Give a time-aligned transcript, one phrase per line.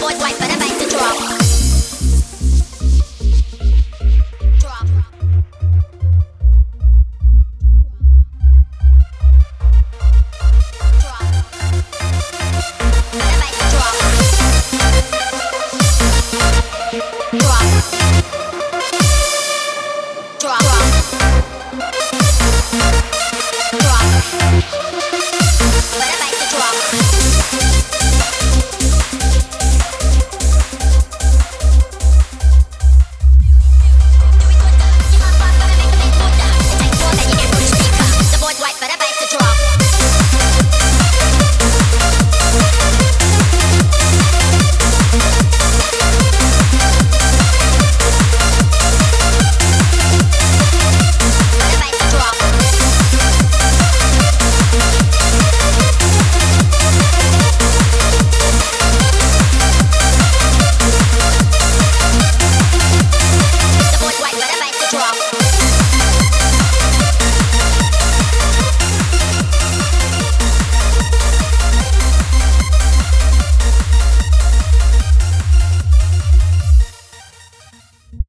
[0.00, 0.47] boy's wife.